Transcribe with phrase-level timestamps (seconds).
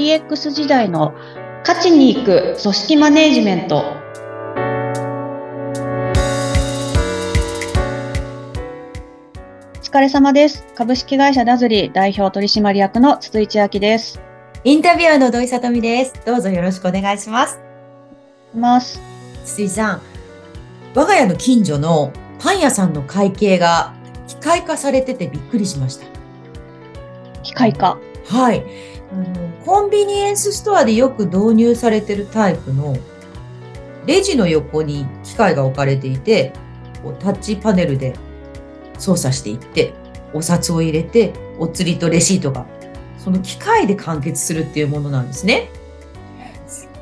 [0.00, 1.12] DX 時代の
[1.62, 3.84] 価値に行く組織マネジメント。
[9.76, 10.64] お疲れ様です。
[10.74, 14.18] 株式会社ダズリー代表取締役の筒井千明です。
[14.64, 16.14] インタビュアーの土井さとみです。
[16.24, 17.60] どうぞよろしくお願いします。
[18.54, 19.02] ます。
[19.44, 20.00] 筒井さん
[20.94, 23.92] 我が家の近所のパン屋さんの会計が
[24.26, 26.06] 機械化されててびっくりしました。
[27.42, 27.98] 機械化。
[28.26, 28.64] はい
[29.12, 32.96] あのコンビニエンスストアでよく導入されてるタイプの
[34.06, 36.52] レジの横に機械が置かれていて
[37.02, 38.14] こうタッチパネルで
[38.98, 39.94] 操作していって
[40.32, 42.66] お札を入れてお釣りとレシートが
[43.18, 45.68] その機械で完結するっていうものなんですね。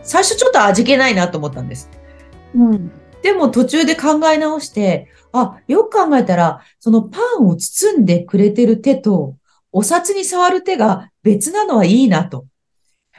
[0.02, 1.90] 最初ちょっと味気ないなと思ったんです。
[2.54, 2.90] うん、
[3.22, 9.36] でも途中で考え直して、あ、よく考えたら、そのパンを包んでくれてる手と、
[9.70, 12.46] お札に触る手が別なのはいいなと。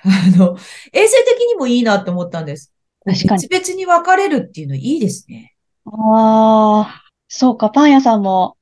[0.03, 0.57] あの、
[0.93, 2.73] 衛生的にもいいなと思ったんです。
[3.05, 3.47] 確かに。
[3.47, 5.55] 別々に分かれるっていうのいいですね。
[5.85, 8.57] ああ、そうか、パン屋さんも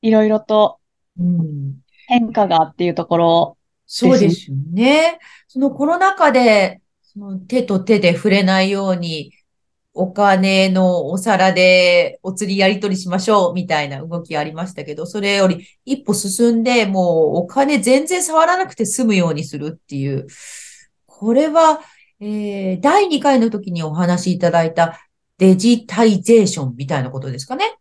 [0.00, 0.78] いろいろと
[2.08, 5.18] 変化がっていうところ、そうですよね。
[5.48, 9.32] そのコロナ禍で、その手と手で触れないように、
[9.94, 20.26] お金のお皿でお釣りやり取りしましょうみたいな動きありましたけど、それより一歩進んで、もうお金全然触らなくて済むようにするっていう。
[21.06, 21.80] これは、
[22.20, 24.98] えー、第2回の時にお話しいただいた
[25.38, 27.78] デジタイゼーションみたいなことですかね。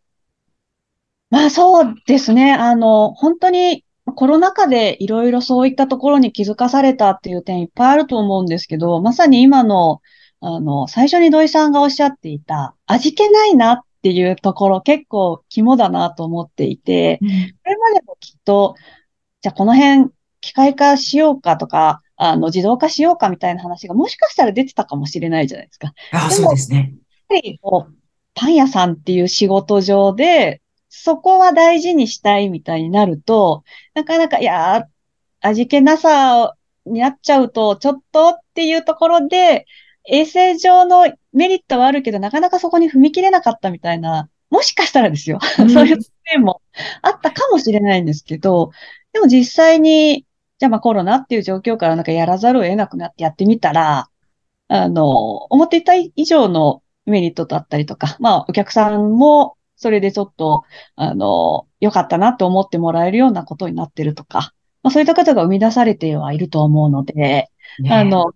[1.29, 2.51] まあそうですね。
[2.53, 10.01] あの、本当にコロナ禍でいろいろそういったところに気づかされたっていう点いっぱいあると思うんですけど、まさに今の
[10.41, 17.33] あの、最初に土井さんがおっしゃっていた、味気ないなっていうところ結構肝だなと思っていて、うん、こ
[17.69, 18.75] れまでもきっと、
[19.41, 20.09] じゃあこの辺
[20.41, 25.93] 機械化しようかとか、あの、自動化しようかみたいな話がもしかしたら出てたかもしれないじゃないですか。
[26.11, 26.93] ああ、そうですね。
[27.29, 27.59] やっぱり
[28.33, 33.63] パン屋さんっていう仕事上で、そこは大事にしたいみたいになると、
[33.93, 34.87] なかなか、いや、
[35.41, 39.65] 味気なさになっちゃうと、ちょっとっていうところで、
[40.05, 45.39] 衛生上のメリットはあるけど、なかなかそこに踏み切れなかったみたいな、もしかしたらですよ。
[45.59, 45.97] うん、 そういう
[46.33, 46.61] 面も
[47.01, 48.71] あったかもしれないんですけど、
[49.13, 50.25] でも実際に、
[50.59, 54.09] じゃあまあコロナっていう状況からなんかやらざるを得なくなってやってみたら、
[54.67, 55.07] あの、
[55.45, 60.63] 思っていた以上のメリットだったりとか、まあお客さんもそれでちょっと、
[60.95, 67.49] あの、良かったなと思ってもらえるようなことになってるとか、まあそういった方が生み出されてはいると思うので、ね、
[67.89, 68.33] あの、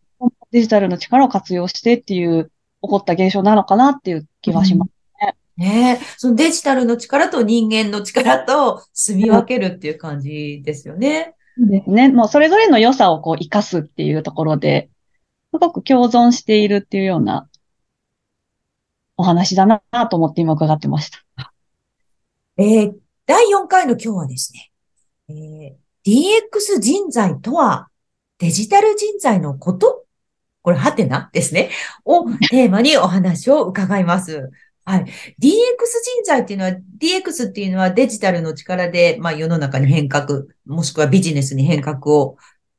[0.56, 2.46] デジタルの力を活用してっていう、
[2.82, 4.90] 起こった現象なのかなっていう気はします
[5.20, 5.36] ね。
[5.58, 11.36] うん、ねそのデジタルの力と人間の力と住み分けるっていう感じですよね。
[11.58, 12.08] そうですね。
[12.08, 14.90] もうそれぞれの良さをこう活かすっていうところで、
[15.52, 17.50] すごく共存しているっていうような
[19.18, 21.52] お話だなと思って今伺ってました。
[22.56, 22.94] えー、
[23.26, 24.72] 第4回の今日はですね、
[25.28, 27.90] えー、DX 人材とは
[28.38, 30.05] デジタル人材のこと
[30.66, 31.30] これ、はてな？
[31.32, 31.70] ですね。
[32.06, 34.50] をテーマにお話を伺います。
[34.84, 35.02] はい。
[35.04, 42.38] DX 人材っていうのは、DX っていうのはデジタルの力で、まあ世の中に変革、もしくはビジネスに変革を、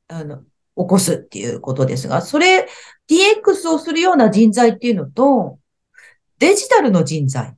[0.09, 0.43] あの、起
[0.75, 2.67] こすっていうことですが、それ、
[3.09, 5.57] DX をするような人材っていうのと、
[6.39, 7.55] デジタルの人材、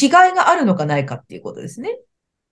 [0.00, 1.98] 違いがあるのかないかっていうことですね。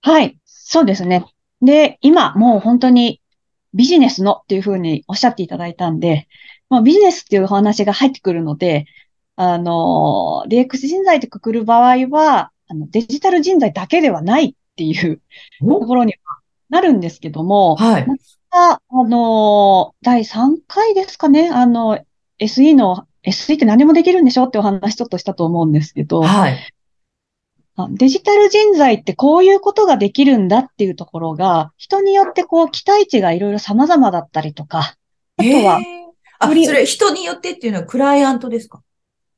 [0.01, 0.37] はい。
[0.47, 1.25] そうですね。
[1.63, 3.21] で、今、もう本当に
[3.73, 6.29] ビジネスのっていうふうにおっしゃっていただいたんで、
[6.69, 8.87] まあ、ビジネスっていうお話が入ってくるので、
[9.37, 15.21] あの、DX 人材ってくくる場合は、あのデジタル人材だけではないっていう
[15.61, 16.39] ところには
[16.71, 18.07] なるんですけども、はい。
[18.51, 21.99] あの、第3回ですかね、あの、
[22.39, 26.57] SE の、SE って何もできるんでしょってお話ちょっとしたと思うんですけど、はい。
[27.91, 34.95] デジタル人材ってこういうことができるんだっていうところが、人によってこう期待値がいろいろ様々だったりとか、
[35.37, 35.81] あとは、
[36.39, 38.83] あ、それ人によってっていうのはクライアントですか？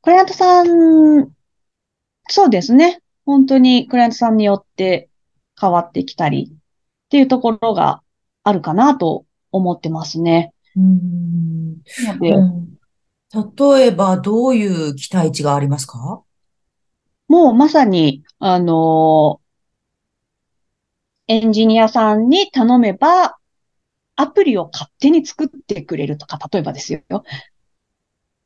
[0.03, 1.31] クライアントさん、
[2.29, 3.01] そうですね。
[3.25, 5.09] 本当にクライアントさんによって
[5.61, 6.59] 変わってきたりっ
[7.11, 8.03] ていうところが
[8.45, 10.53] あるかなと思ってますね。
[10.77, 11.77] うん、
[12.21, 12.79] うん、
[13.33, 16.23] 例えばどういう期待値がありますか？
[17.29, 19.41] もうまさに、あの
[21.27, 23.37] エンジニアさんに頼めば、
[24.17, 27.03] アプリを勝手に作ってくれるとか、例えばですよ。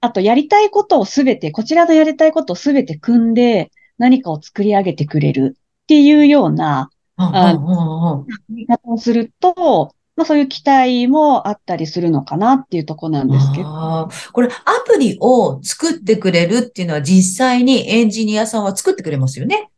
[0.01, 14.09] あと、やりたいことをすべて、こちらのやりたいことをすべて組んで、何かを作り上げてくれるっていうような、あの、言い方をすると、まあそういう期待もあったりするのかなっていうところなんですけど。
[14.33, 14.51] これア
[14.87, 19.71] プリを作ってくれるっていうのは実際にエンジニアさんは作ってくれますよね。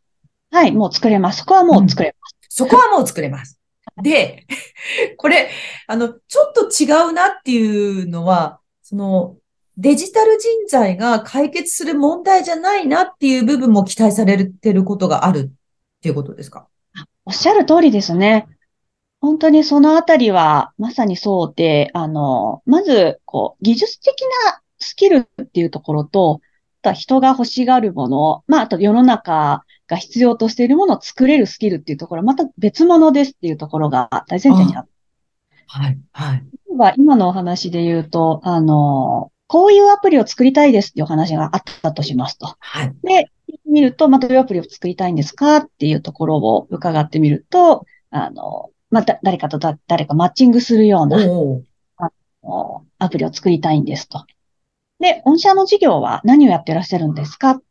[0.51, 1.39] はい、もう作れます。
[1.39, 2.35] そこはもう作れます。
[2.49, 3.57] そこはもう作れます。
[4.01, 4.45] で、
[5.17, 5.49] これ、
[5.87, 9.37] あの、ちょっと違うなっていうのは、その、
[9.77, 15.51] デジタル人材が解決する問題じゃないなっていう部分も期待されてることがある
[15.97, 16.67] っていうことですか？
[17.25, 18.47] おっしゃる通りですね。
[19.19, 26.41] 本当にそのあたりはまさにそうで、あの、まず、こう、技術的なスキルっていうところと、
[26.93, 29.63] 人が欲しがるもの、まあ、あと世の中
[29.93, 34.91] が必要としているものを作れるスキルっていうところは、また別物ですっていうところが大前提にあって。
[35.67, 36.37] はい、はい。
[36.37, 42.55] 例えば今のお話で言うと、あの、こういうアプリを作りたいですっていうお話があったとしますと。
[42.59, 42.95] はい。
[43.03, 43.31] で、
[43.65, 51.17] 見ると、まあ、どういうアプリを作りたいんですかっていうところを伺ってみると、あの、また、誰かとだ誰かマッチングするような
[52.99, 54.25] アプリを作りたいんですと。
[54.99, 57.63] で、御社の事業は何をやってらっしゃるんですかって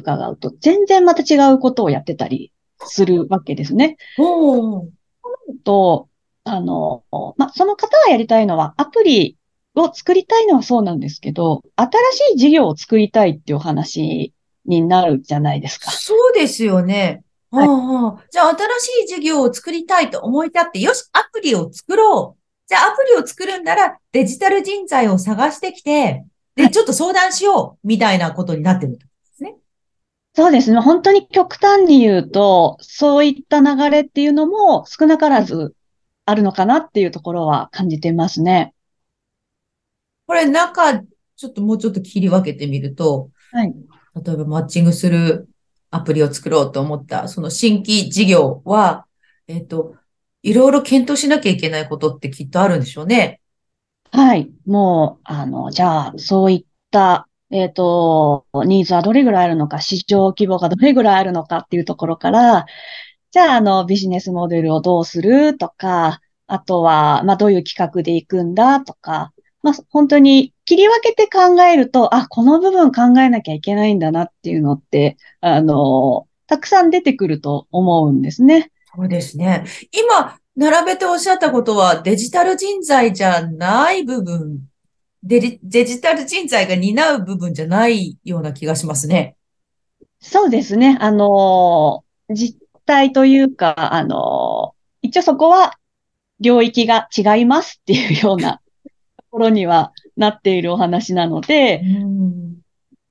[0.00, 3.96] 伺うと、全然また違うことをやってたりするわけですね。
[4.18, 6.08] おそうなると、
[6.44, 7.04] あの、
[7.36, 9.36] まあ、その方がやりたいのはアプリ
[9.74, 14.32] を作りたいのはそうなんですけど、新しい事業を作りたいっていうお話
[14.64, 15.90] になるじゃないですか。
[15.90, 17.22] そうですよね。
[17.50, 22.40] はい、じゃあ、新しい事業を作りたいと思い立って、よし、アプリを作ろう。
[22.68, 29.07] じゃあ、アプリを作るんなら、デジタル人材を探してきて、で、ちょっと相談しよう、みたいなことになってるんですね。
[30.38, 30.78] そうですね。
[30.78, 35.74] 本当に極端に言うと、そういった流れっていうのも少なからず
[36.26, 38.72] あるのかなっていうところは感じてますね。
[40.28, 43.74] これ、中、ちょっともうちょっと切り分けてみると、はい。
[44.24, 45.48] 例えばマッチングする
[45.90, 49.06] アプリを作ろうと思った、その新規事業は、
[49.48, 49.96] えっ、ー、と、
[50.44, 53.40] いろいろ検討しなきゃいけないことってきっとあるんでしょうね。
[54.12, 54.52] はい。
[54.66, 62.66] もう、あの、じゃあ、そういった、えっ、ー、と、ニーズはどれぐらいあるのか、市場規模がどれぐらいあるのかっていうところから、
[63.30, 78.70] じゃあ、あの、ビジネスモデルをどうするとか、あとは、まあ、どういう企画で行くんだとか、まあ、本当に切り分けて考えると、あ、この部分考えなきゃいけないんだなっていうのって、あの、たくさん出てくると思うんですね。
[78.94, 79.64] そうですね。
[79.92, 84.60] 今、並べておっしゃったことは、デジタル人材じゃない部分、
[85.22, 89.36] デデジタル人材が担う部分じゃないような気がしますね。
[90.20, 90.96] そうですね。
[91.00, 95.74] あの、実態というか、あの、一応そこは
[96.40, 98.60] 領域が違いますっていうような
[99.30, 101.82] ころにはなっているお話なので、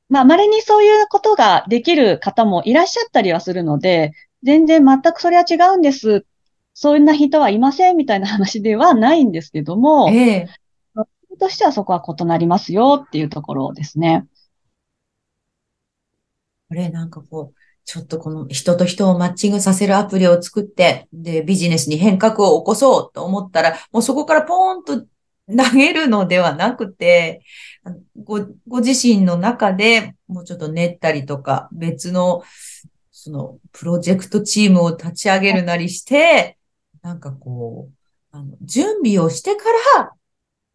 [0.09, 4.13] まあ、稀にそういうことができる方もいらっしゃったりはするので、
[4.44, 6.25] 全然全くそれは違うんです。
[6.74, 10.50] そんな人はいませんみたいな話ではないんですけども、ええ、
[11.38, 14.25] としてはそこは異なりますよっていうところですね。
[16.69, 25.06] これなんかこう、ちょっとこの人と人をマッチングさせるアプリを作って、で、ビジネスに変革を起こそうと思ったら、もうそこからポーンと
[25.48, 27.42] 投げるのではなくて、
[28.22, 32.44] ご、ご自身の中でもうちょっと練ったりとか、別の、
[33.12, 36.57] その、プロジェクトチームを立ち上げるなりして、
[37.02, 37.94] なんかこう、
[38.31, 39.64] あの、準備をしてか
[39.95, 40.11] ら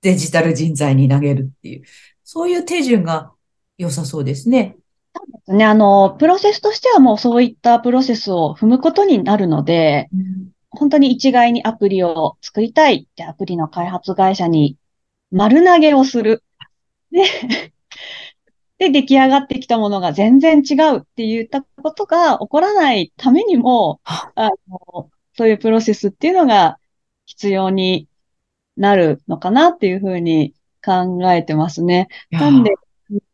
[0.02, 1.82] デジタル人材に投げるっていう、
[2.24, 3.32] そういう手順が
[3.78, 4.76] 良さそうですね。
[5.14, 5.64] そうですね。
[5.64, 14.78] あの、プロセスとしてはもうそういったプロセスを踏むことになるので、うん本当に一概にアプリを作りたいってアプリの開発会社に
[15.30, 16.42] 丸投げをする。
[17.10, 17.24] で、
[18.78, 26.78] で、出来上がってきたものが全然違うって言ったことが起こらないためにも、あのそういうプロセスっていうのが
[27.26, 28.08] 必要に
[28.76, 32.08] なるのかなっていうふうに考えてますね。
[32.30, 32.74] なんで、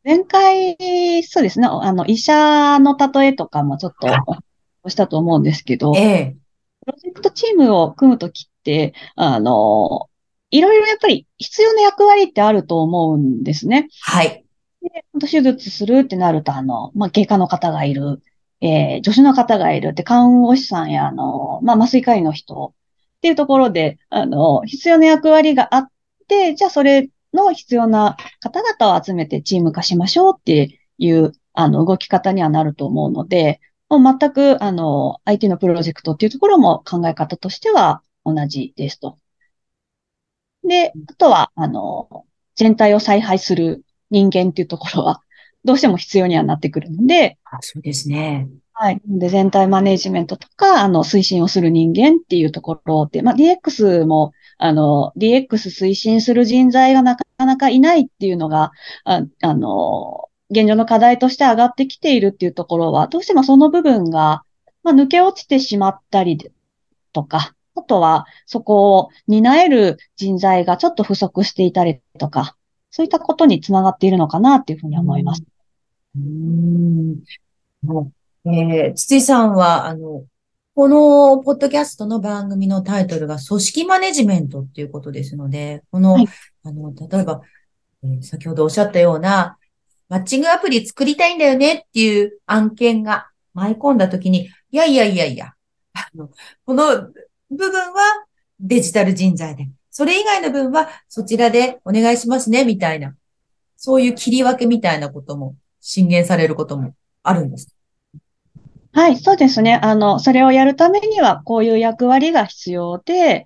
[0.05, 6.37] 前回、そうですね、あの、医者の例えとかもちょっとしたと思うんですけど、ええ、
[6.85, 10.09] プロジェクトチームを組むときって、あの、
[10.51, 13.89] いろいろやっぱり必要な役割ってあると思うんですね。
[14.03, 14.45] はい。
[14.83, 18.23] で、手術するってなると、あの、まあ、外科の方がいる、
[18.61, 22.75] えー、助手の方がいるって、看護師さんや、あの、まあ、麻酔科医の人
[23.19, 25.89] っていうところで、あの、必要な役割があっ
[26.29, 39.19] て、じゃあそれの必要な方々を集めてチーム化しましょうっていう、あの、動き方にはなると思うので、もう全く、あの、IT のプロジェクトっていうところも考え方としては同じですと。
[40.63, 45.23] で、あとは、あの、全体を采配する人間っていうところは、
[45.65, 48.49] どうしても必要にはなってくるので、あそうですね。
[48.81, 49.01] はい。
[49.07, 58.71] で、全体マネジメントとか、あの、推進をする人間っていうところで、まあ、DX も、あの、DX 推進する人材がなかなかいないっていうのが、
[59.05, 64.45] ああの、現状の課題として上がってきているっていうところは、どうしてもその部分が、
[64.85, 66.39] まあ、抜け落ちてしまったり
[67.13, 72.57] とか、あとはそこを担える人材がちょっと不足していたりとか、
[72.93, 75.43] そういったことにつながっているのかなっていうふうに思います。
[76.17, 77.25] うん。
[78.51, 80.25] えー、筒井さんは、あの、
[80.75, 86.27] このポッドキャストの番組のタイトルが組織マネジメントっていうことですので、この、はい、
[86.65, 87.43] あの、例えば、
[88.05, 89.59] えー、先ほどおっしゃったような、
[90.09, 95.53] マッチングアプリ作りたいんだよねっていう案件が舞い込んだときに、いやいやいやいや、
[95.93, 96.31] あの、
[96.65, 97.13] この部
[97.51, 98.25] 分は
[98.61, 103.15] デジタル人材で、それ以外の分はそちらでお願いしますね、みたいな、
[103.77, 107.78] そういう切り分けみたいなことも進言されることもあるんです。
[108.99, 109.79] はい、そうですね。
[109.81, 113.45] あの、それをやるためには、こういう役割が必要で、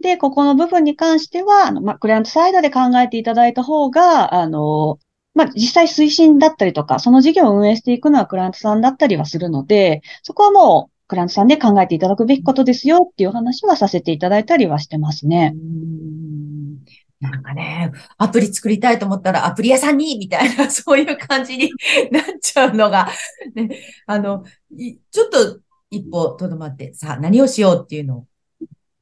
[0.00, 5.00] で、ここの部分に関しては、あの、まあ、クライアントサイドで考えていただいた方が、あの、
[5.34, 15.52] まあ、実際推進だったりとか、その事業を運営していくのはクライアントさんだったりはするので、そこはもう、クライアントさんで考えていただくべきことですよっていう話はさせていただいたりはしてますね。
[17.22, 21.70] なんかね、アプリ作りたいと思ったらアプリ屋さんにみたいな、そういう感じに
[22.10, 23.08] なっちゃうのが、
[23.54, 23.68] ね、
[24.06, 24.42] あの、
[25.10, 25.60] ちょっと
[25.90, 28.26] 一歩とどまって、さあ何をしようっていうのを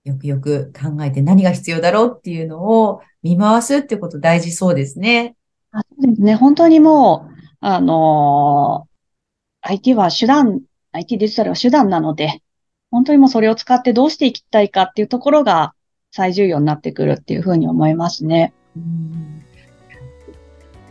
[0.05, 5.37] よくよく考えて何が必要だろうっていうのを見回すっていうこと大事そうですね。
[5.73, 6.35] あそうですね。
[6.35, 10.62] 本当にもう、あのー、IT は手段、
[10.93, 12.43] IT デジタルは手段なので、
[12.91, 15.75] 本当にもうそれを使ってどうしていきたいかっていうところが
[16.11, 18.53] 最重要になってくるっていうふうに思いますね。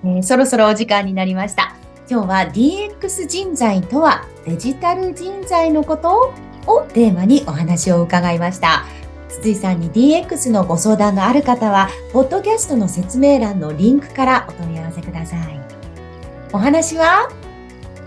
[0.04, 1.89] えー、そろそろお時間になりました。
[2.12, 6.34] 今日は DX 人材とはデジタル人材のこと
[6.66, 8.86] をテーマにお話を伺いました。
[9.30, 15.62] 筒井さんに DX のご相談がある方は、ポッドキャストの説明欄のリンクからお問い合わせください。
[16.52, 17.30] お話は？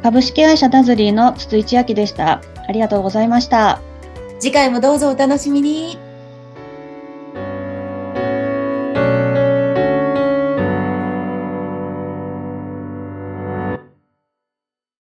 [0.03, 2.43] 株式会社ダズリーの筒井千秋でした。
[2.57, 3.81] ありがとうございました。
[4.41, 5.97] 次回もどうぞお楽しみに。